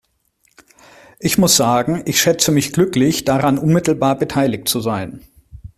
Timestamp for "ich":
1.19-1.37, 2.07-2.19